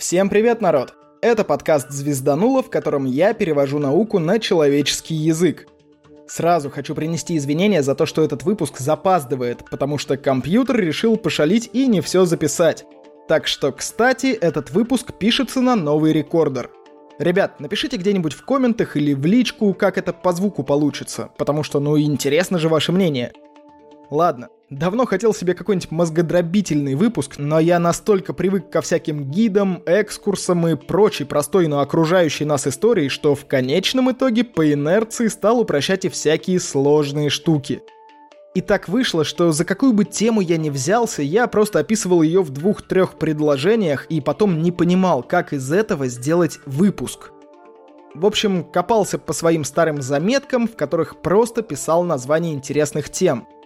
[0.00, 0.94] Всем привет, народ!
[1.20, 5.66] Это подкаст «Звездануло», в котором я перевожу науку на человеческий язык.
[6.26, 11.68] Сразу хочу принести извинения за то, что этот выпуск запаздывает, потому что компьютер решил пошалить
[11.74, 12.86] и не все записать.
[13.28, 16.70] Так что, кстати, этот выпуск пишется на новый рекордер.
[17.18, 21.78] Ребят, напишите где-нибудь в комментах или в личку, как это по звуку получится, потому что,
[21.78, 23.34] ну, интересно же ваше мнение.
[24.10, 30.66] Ладно, давно хотел себе какой-нибудь мозгодробительный выпуск, но я настолько привык ко всяким гидам, экскурсам
[30.66, 36.06] и прочей простой, но окружающей нас истории, что в конечном итоге по инерции стал упрощать
[36.06, 37.82] и всякие сложные штуки.
[38.56, 42.42] И так вышло, что за какую бы тему я ни взялся, я просто описывал ее
[42.42, 47.30] в двух-трех предложениях и потом не понимал, как из этого сделать выпуск.
[48.14, 53.46] В общем, копался по своим старым заметкам, в которых просто писал названия интересных тем–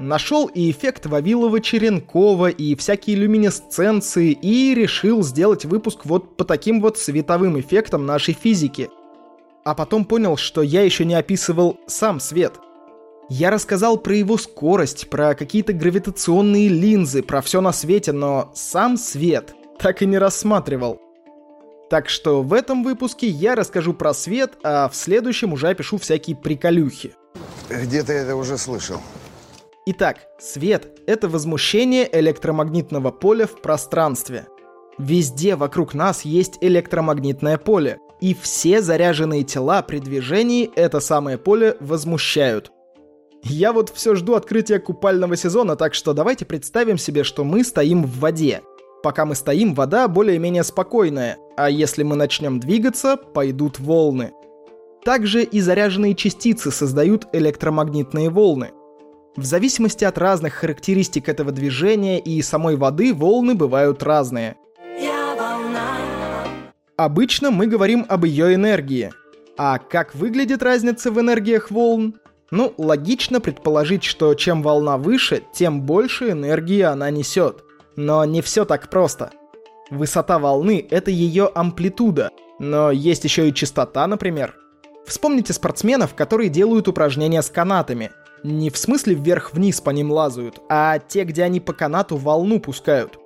[0.00, 6.98] Нашел и эффект Вавилова-Черенкова, и всякие люминесценции, и решил сделать выпуск вот по таким вот
[6.98, 8.90] световым эффектам нашей физики.
[9.64, 12.52] А потом понял, что я еще не описывал сам свет.
[13.28, 18.98] Я рассказал про его скорость, про какие-то гравитационные линзы, про все на свете, но сам
[18.98, 21.00] свет так и не рассматривал.
[21.90, 26.36] Так что в этом выпуске я расскажу про свет, а в следующем уже опишу всякие
[26.36, 27.16] приколюхи.
[27.68, 29.00] Где-то это уже слышал.
[29.90, 34.46] Итак, свет— это возмущение электромагнитного поля в пространстве.
[34.98, 41.74] Везде вокруг нас есть электромагнитное поле, и все заряженные тела при движении это самое поле
[41.80, 42.70] возмущают.
[43.42, 48.04] Я вот все жду открытия купального сезона, так что давайте представим себе, что мы стоим
[48.04, 48.60] в воде.
[49.02, 54.32] Пока мы стоим, вода более-менее спокойная, а если мы начнем двигаться, пойдут волны.
[55.02, 58.72] Также и заряженные частицы создают электромагнитные волны.
[59.38, 64.56] В зависимости от разных характеристик этого движения и самой воды волны бывают разные.
[66.96, 69.12] Обычно мы говорим об ее энергии.
[69.56, 72.16] А как выглядит разница в энергиях волн?
[72.50, 77.62] Ну, логично предположить, что чем волна выше, тем больше энергии она несет.
[77.94, 79.30] Но не все так просто.
[79.88, 84.56] Высота волны— это ее амплитуда, но есть еще и частота, например.
[85.06, 88.10] Вспомните спортсменов, которые делают упражнения с канатами.
[88.44, 93.18] Не в смысле вверх-вниз по ним лазают, а те, где они по канату волну пускают.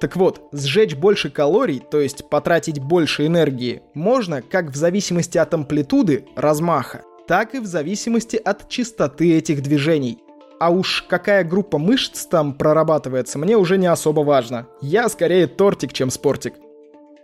[0.00, 5.52] Так вот, сжечь больше калорий, то есть потратить больше энергии, можно как в зависимости от
[5.52, 10.18] амплитуды, размаха, так и в зависимости от частоты этих движений.
[10.58, 14.66] А уж какая группа мышц там прорабатывается, мне уже не особо важно.
[14.80, 16.54] Я скорее тортик, чем спортик.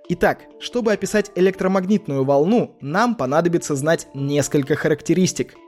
[0.09, 5.55] Итак, чтобы описать электромагнитную волну, нам понадобится знать несколько характеристик–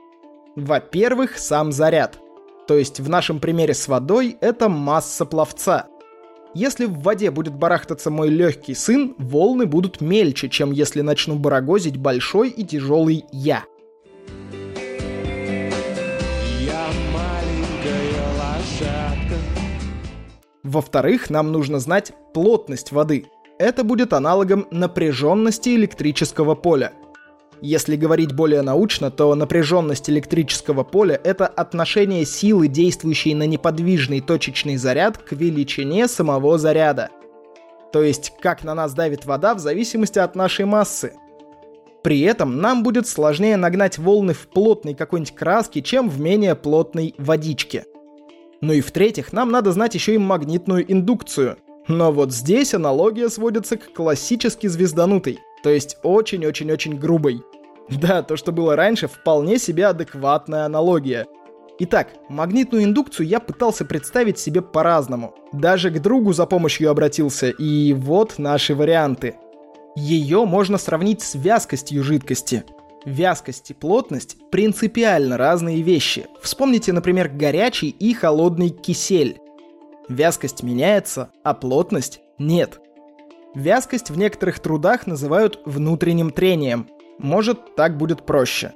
[0.59, 2.19] во-первых, сам заряд.
[2.67, 5.87] То есть в нашем примере с водой это масса пловца.
[6.53, 11.97] Если в воде будет барахтаться мой легкий сын, волны будут мельче, чем если начну барагозить
[11.97, 13.65] большой и тяжелый я.
[20.63, 23.25] Во-вторых, нам нужно знать плотность воды.
[23.57, 26.93] Это будет аналогом напряженности электрического поля–
[27.61, 34.77] если говорить более научно, то напряженность электрического поля— это отношение силы, действующей на неподвижный точечный
[34.77, 37.09] заряд, к величине самого заряда.
[37.91, 41.13] То есть, как на нас давит вода в зависимости от нашей массы.
[42.03, 47.13] При этом нам будет сложнее нагнать волны в плотной какой-нибудь краске, чем в менее плотной
[47.17, 47.85] водичке.
[48.61, 51.57] Ну и в-третьих, нам надо знать еще и магнитную индукцию.
[51.87, 57.41] Но вот здесь аналогия сводится к классически звезданутой, то есть очень-очень-очень грубой.
[57.89, 61.25] Да, то, что было раньше, вполне себе адекватная аналогия.
[61.79, 65.33] Итак, магнитную индукцию я пытался представить себе по-разному.
[65.53, 69.35] Даже к другу за помощью обратился, и вот наши варианты.
[69.95, 72.63] Ее можно сравнить с вязкостью жидкости.
[73.05, 76.27] Вязкость и плотность– принципиально разные вещи.
[76.41, 79.39] Вспомните, например, горячий и холодный кисель.
[80.09, 82.81] Вязкость меняется, а плотность– нет.
[83.55, 86.87] Вязкость в некоторых трудах называют внутренним трением–
[87.19, 88.73] может, так будет проще.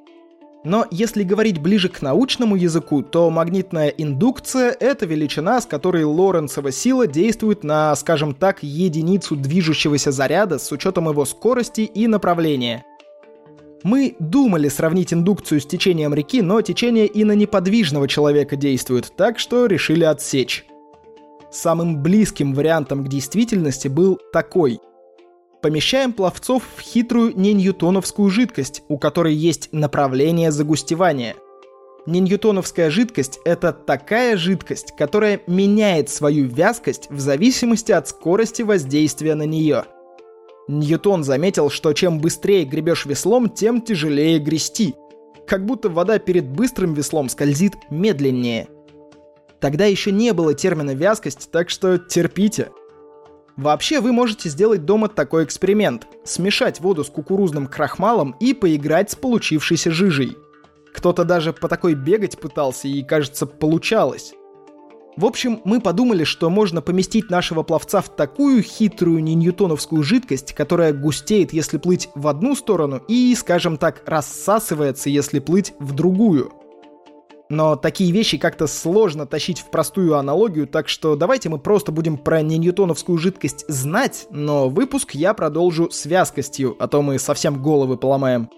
[0.65, 6.71] Но если говорить ближе к научному языку, то магнитная индукция— это величина, с которой Лоренцева
[6.71, 12.85] сила действует на, скажем так, единицу движущегося заряда с учетом его скорости и направления.
[13.83, 19.39] Мы думали сравнить индукцию с течением реки, но течение и на неподвижного человека действует, так
[19.39, 20.65] что решили отсечь.
[21.53, 24.81] Самым близким вариантом к действительности был такой—
[25.63, 31.37] Помещаем пловцов в хитрую неньютоновскую жидкость, у которой есть направление загустевания.
[32.05, 39.43] Неньютоновская жидкость– это такая жидкость, которая меняет свою вязкость в зависимости от скорости воздействия на
[39.43, 39.85] нее.
[40.67, 44.95] Ньютон заметил, что чем быстрее гребешь веслом, тем тяжелее грести.
[45.47, 48.67] Как будто вода перед быстрым веслом скользит медленнее.
[49.63, 52.71] Тогда еще не было термина вязкость, так что терпите.
[53.55, 56.05] Вообще вы можете сделать дома такой эксперимент.
[56.25, 60.37] Смешать воду с кукурузным крахмалом и поиграть с получившейся жижей.
[60.93, 64.33] Кто-то даже по такой бегать пытался и, кажется, получалось.
[65.15, 70.51] В общем, мы подумали, что можно поместить нашего пловца в такую хитрую не ньютоновскую жидкость,
[70.51, 76.51] которая густеет, если плыть в одну сторону, и, скажем так, рассасывается, если плыть в другую.
[77.53, 82.17] Но такие вещи как-то сложно тащить в простую аналогию, так что давайте мы просто будем
[82.17, 87.61] про не ньютоновскую жидкость знать, но выпуск я продолжу с вязкостью, а то мы совсем
[87.61, 88.49] головы поломаем.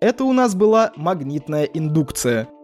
[0.00, 2.48] Это у нас была магнитная индукция—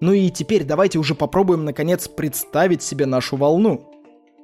[0.00, 3.88] ну и теперь давайте уже попробуем наконец представить себе нашу волну.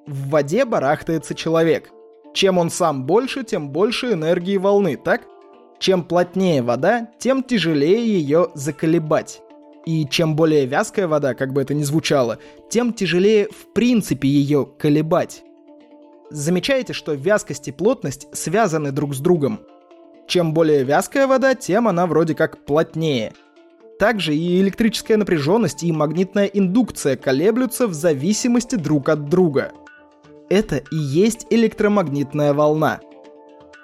[0.06, 1.90] В воде барахтается человек.
[2.32, 5.22] Чем он сам больше, тем больше энергии волны, так?
[5.78, 9.42] Чем плотнее вода, тем тяжелее ее заколебать.
[9.86, 12.38] И чем более вязкая вода, как бы это ни звучало,
[12.70, 15.42] тем тяжелее в принципе ее колебать.
[16.30, 19.60] Замечаете, что вязкость и плотность связаны друг с другом.
[20.28, 23.32] Чем более вязкая вода, тем она вроде как плотнее–
[24.00, 29.72] также и электрическая напряженность и магнитная индукция колеблются в зависимости друг от друга.
[30.48, 33.00] Это и есть электромагнитная волна.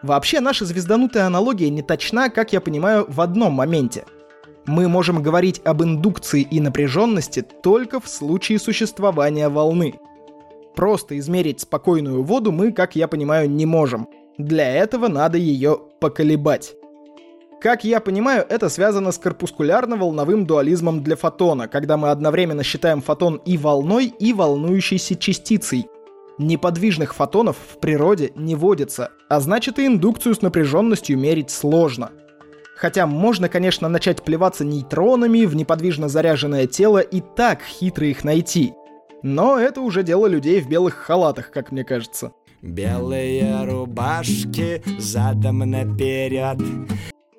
[0.02, 4.06] Вообще, наша звезданутая аналогия не точна, как я понимаю, в одном моменте.
[4.66, 9.94] Мы можем говорить об индукции и напряженности только в случае существования волны.
[10.74, 14.08] Просто измерить спокойную воду мы, как я понимаю, не можем.
[14.38, 16.74] Для этого надо ее поколебать.
[17.60, 23.36] Как я понимаю, это связано с корпускулярно-волновым дуализмом для фотона, когда мы одновременно считаем фотон
[23.46, 25.86] и волной, и волнующейся частицей.
[26.38, 32.10] Неподвижных фотонов в природе не водится, а значит и индукцию с напряженностью мерить сложно.
[32.76, 38.74] Хотя можно, конечно, начать плеваться нейтронами в неподвижно заряженное тело и так хитро их найти.
[39.22, 42.32] Но это уже дело людей в белых халатах, как мне кажется.
[42.60, 46.58] Белые рубашки задом наперед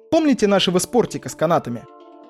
[0.10, 1.84] Помните нашего спортика с канатами?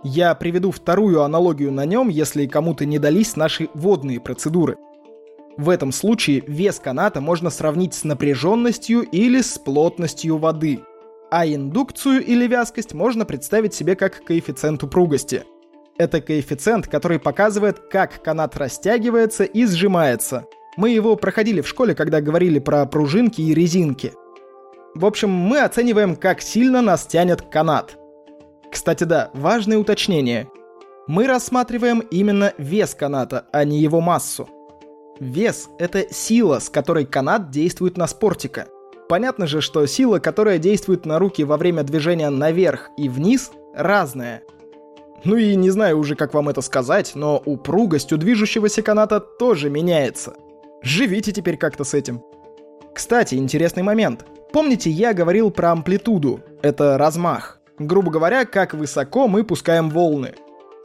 [0.03, 4.77] Я приведу вторую аналогию на нем, если кому-то не дались наши водные процедуры.
[5.57, 10.81] В этом случае вес каната можно сравнить с напряженностью или с плотностью воды.
[11.29, 15.43] А индукцию или вязкость можно представить себе как коэффициент упругости.
[15.97, 20.45] Это коэффициент, который показывает, как канат растягивается и сжимается.
[20.77, 24.13] Мы его проходили в школе, когда говорили про пружинки и резинки–
[24.97, 27.99] в общем, мы оцениваем, как сильно нас тянет канат.
[28.71, 30.49] Кстати, да, важное уточнение.
[31.07, 34.49] Мы рассматриваем именно вес каната, а не его массу.
[35.19, 38.67] Вес— это сила, с которой канат действует на спортика.
[39.09, 44.43] Понятно же, что сила, которая действует на руки во время движения наверх и вниз, разная.
[45.23, 49.69] Ну и не знаю уже, как вам это сказать, но упругость у движущегося каната тоже
[49.69, 50.33] меняется.
[50.83, 52.21] Живите теперь как-то с этим.
[52.93, 54.25] Кстати, интересный момент.
[54.51, 56.41] Помните, я говорил про амплитуду?
[56.61, 57.59] Это размах.
[57.79, 60.33] Грубо говоря, как высоко мы пускаем волны.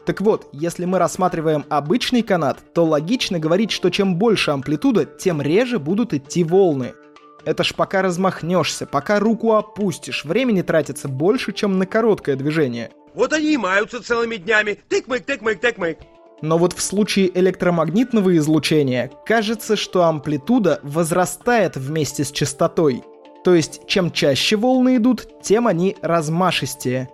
[0.04, 5.40] Так вот, если мы рассматриваем обычный канат, то логично говорить, что чем больше амплитуда, тем
[5.40, 6.94] реже будут идти волны.
[7.44, 12.90] Это ж пока размахнешься, пока руку опустишь, времени тратится больше, чем на короткое движение.
[13.14, 14.78] Вот они и маются целыми днями.
[14.88, 15.98] Тык-мык, тык-мык, тык-мык.
[16.40, 23.04] Но вот в случае электромагнитного излучения кажется, что амплитуда возрастает вместе с частотой.
[23.44, 27.08] То есть, чем чаще волны идут, тем они размашистее.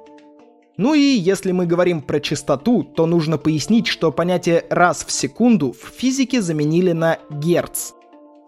[0.76, 5.72] Ну и если мы говорим про частоту, то нужно пояснить, что понятие «раз в секунду»
[5.72, 7.92] в физике заменили на «герц».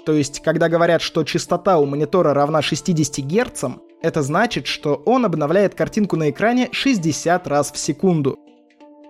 [0.05, 3.65] То есть, когда говорят, что частота у монитора равна 60 Гц,
[4.03, 8.39] это значит, что он обновляет картинку на экране 60 раз в секунду.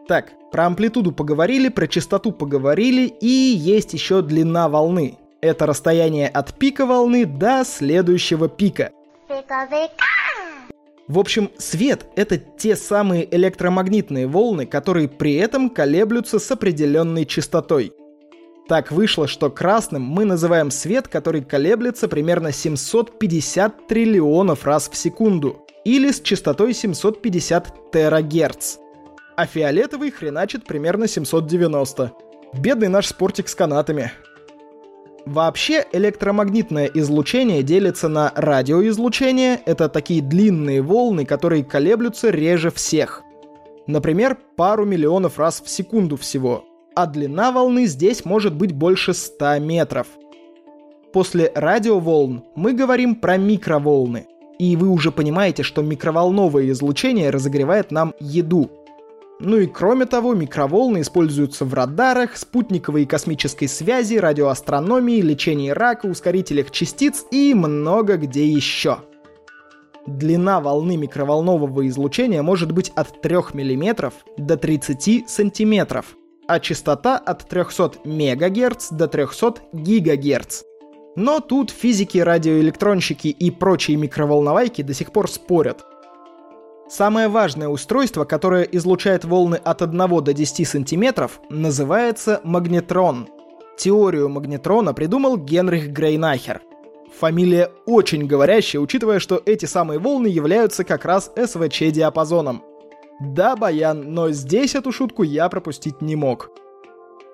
[0.09, 5.16] Так, про амплитуду поговорили, про частоту поговорили, и есть еще длина волны.
[5.40, 8.90] Это расстояние от пика волны до следующего пика.
[11.06, 17.92] В общем, свет— это те самые электромагнитные волны, которые при этом колеблются с определенной частотой.
[18.71, 25.67] Так вышло, что красным мы называем свет, который колеблется примерно 750 триллионов раз в секунду,
[25.85, 28.77] или с частотой 750 терагерц.
[29.37, 32.12] А фиолетовый хреначит примерно 790.
[32.61, 34.12] Бедный наш спортик с канатами.
[35.27, 43.25] Вообще электромагнитное излучение делится на радиоизлучение, это такие длинные волны, которые колеблются реже всех.
[43.89, 46.70] Например, пару миллионов раз в секунду всего.
[46.94, 50.06] А длина волны здесь может быть больше 100 метров.
[51.12, 54.26] После радиоволн мы говорим про микроволны.
[54.59, 58.70] и вы уже понимаете, что микроволновое излучение разогревает нам еду.
[59.40, 66.06] Ну и кроме того, микроволны используются в радарах, спутниковой и космической связи, радиоастрономии, лечении рака,
[66.06, 68.99] ускорителях частиц и много где еще.
[70.06, 76.04] Длина волны микроволнового излучения может быть от 3 мм до 30 см,
[76.50, 80.62] а частота от 300 МГц до 300 ГГц.
[81.14, 85.85] Но тут физики, радиоэлектронщики и прочие микроволновайки до сих пор спорят.
[86.88, 93.28] Самое важное устройство, которое излучает волны от 1 до 10 сантиметров, называется магнетрон.
[93.78, 96.62] Теорию магнетрона придумал Генрих Грейнахер.
[97.16, 102.62] Фамилия очень говорящая, учитывая, что эти самые волны являются как раз СВЧ-диапазоном.
[103.21, 106.50] Да, Баян, но здесь эту шутку я пропустить не мог.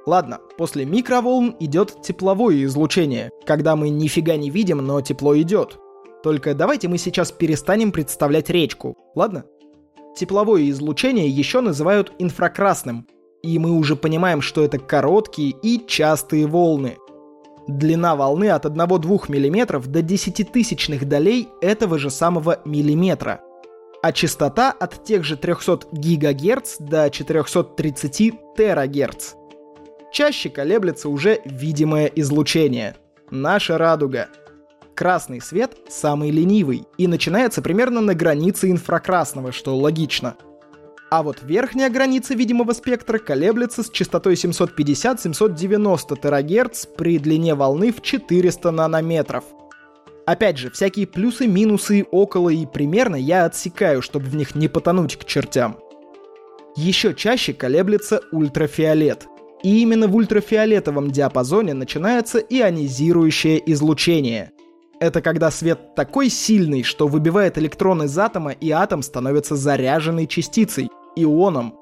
[0.04, 5.78] Ладно, после микроволн идет тепловое излучение, когда мы нифига не видим, но тепло идет.
[6.22, 9.44] Только давайте мы сейчас перестанем представлять речку, ладно?
[10.16, 13.06] Тепловое излучение еще называют инфракрасным,
[13.42, 16.96] и мы уже понимаем, что это короткие и частые волны.
[17.68, 23.40] Длина волны от 1-2 мм до 10 тысячных долей этого же самого миллиметра.
[24.06, 29.34] А частота от тех же 300 ГГц до 430 ТГц.
[30.12, 32.94] Чаще колеблется уже видимое излучение.
[33.32, 34.28] Наша радуга.
[34.94, 40.36] Красный свет самый ленивый и начинается примерно на границе инфракрасного, что логично.
[41.10, 48.02] А вот верхняя граница видимого спектра колеблется с частотой 750-790 ТГц при длине волны в
[48.02, 49.42] 400 нанометров.
[50.26, 55.16] Опять же, всякие плюсы, минусы, около и примерно я отсекаю, чтобы в них не потонуть
[55.16, 55.78] к чертям.
[56.76, 59.28] Еще чаще колеблется ультрафиолет.
[59.62, 64.50] И именно в ультрафиолетовом диапазоне начинается ионизирующее излучение.
[64.98, 70.90] Это когда свет такой сильный, что выбивает электрон из атома, и атом становится заряженной частицей,
[71.14, 71.78] ионом.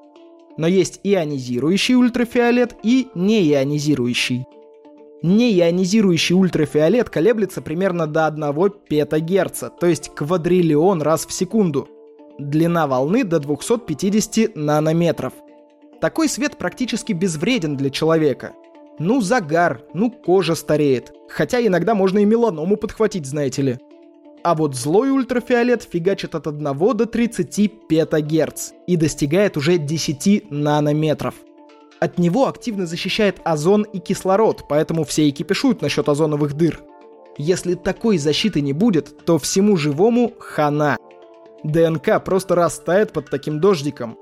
[0.57, 4.45] Но есть ионизирующий ультрафиолет и неионизирующий.
[5.27, 11.87] Неионизирующий ультрафиолет колеблется примерно до 1 петагерца, то есть квадриллион раз в секунду.
[12.37, 15.33] Длина волны до 250 нанометров.
[15.99, 18.53] Такой свет практически безвреден для человека–
[18.99, 21.13] ну, загар, ну, кожа стареет.
[21.27, 23.79] Хотя иногда можно и меланому подхватить, знаете ли.
[24.43, 31.35] А вот злой ультрафиолет фигачит от 1 до 30 петагерц и достигает уже 10 нанометров.
[31.99, 36.81] От него активно защищает озон и кислород, поэтому все и кипишуют насчет озоновых дыр.
[37.37, 40.97] Если такой защиты не будет, то всему живому хана.
[41.63, 44.17] ДНК просто растает под таким дождиком.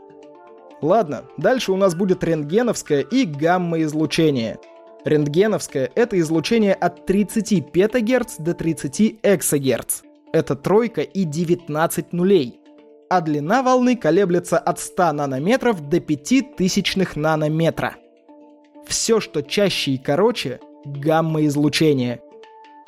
[0.81, 4.59] Ладно, дальше у нас будет рентгеновское и гамма-излучение.
[5.05, 10.01] Рентгеновское— это излучение от 30 петагерц до 30 эксагерц.
[10.31, 12.59] Это тройка и 19 нулей.
[13.09, 17.95] А длина волны колеблется от 100 нанометров до 5000 нанометра.
[18.85, 22.21] Все, что чаще и короче— гамма-излучение.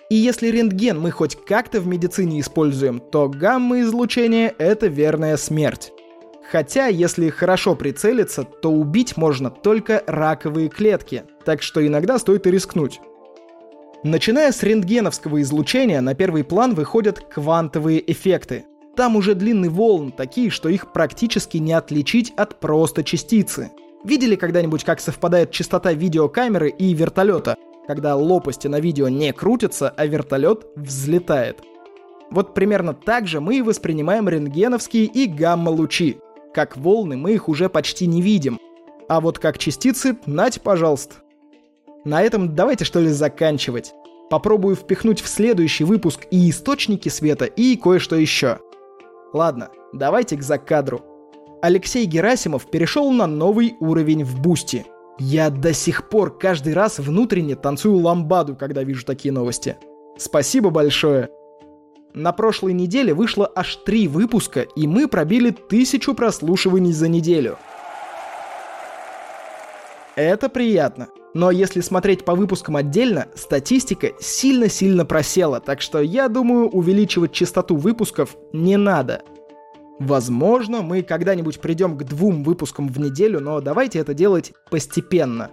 [0.10, 5.92] И если рентген мы хоть как-то в медицине используем, то гамма-излучение— это верная смерть.
[6.52, 12.52] Хотя, если хорошо прицелиться, то убить можно только раковые клетки, так что иногда стоит и
[12.52, 13.02] рискнуть.
[14.04, 18.66] Начиная с рентгеновского излучения, на первый план выходят квантовые эффекты.
[18.96, 23.72] Там уже длины волн такие, что их практически не отличить от просто частицы.
[24.04, 30.06] Видели когда-нибудь, как совпадает частота видеокамеры и вертолета, когда лопасти на видео не крутятся, а
[30.06, 31.62] вертолет взлетает?
[32.32, 36.18] Вот примерно так же мы и воспринимаем рентгеновские и гамма-лучи.
[36.54, 38.60] Как волны мы их уже почти не видим.
[39.10, 41.16] А вот как частицы, нате, пожалуйста.
[42.06, 43.94] На этом давайте что ли заканчивать.
[44.30, 48.60] Попробую впихнуть в следующий выпуск и источники света, и кое-что еще.
[49.34, 51.02] Ладно, давайте к закадру.
[51.62, 54.86] Алексей Герасимов перешел на новый уровень в бусте.
[55.18, 59.78] Я до сих пор каждый раз внутренне танцую ламбаду, когда вижу такие новости.
[60.18, 61.30] Спасибо большое.
[62.14, 67.58] На прошлой неделе вышло аж три выпуска, и мы пробили тысячу прослушиваний за неделю.
[70.16, 71.10] Это приятно.
[71.36, 77.76] Но если смотреть по выпускам отдельно, статистика сильно-сильно просела, так что я думаю, увеличивать частоту
[77.76, 79.22] выпусков не надо.
[80.00, 85.52] Возможно, мы когда-нибудь придем к двум выпускам в неделю, но давайте это делать постепенно.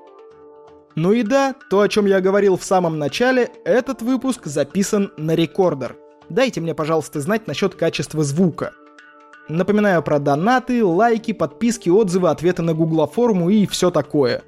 [0.94, 5.34] Ну и да, то, о чем я говорил в самом начале, этот выпуск записан на
[5.34, 5.96] рекордер
[6.32, 8.72] дайте мне, пожалуйста, знать насчет качества звука.
[9.48, 14.42] Напоминаю про донаты, лайки, подписки, отзывы, ответы на Гугла форму и все такое.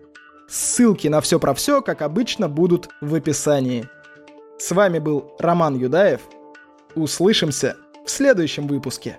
[0.48, 3.88] Ссылки на все про все, как обычно, будут в описании.
[4.58, 6.20] С вами был Роман Юдаев.
[6.94, 9.18] Услышимся в следующем выпуске.